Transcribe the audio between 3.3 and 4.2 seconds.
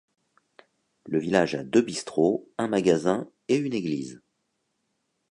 et une église.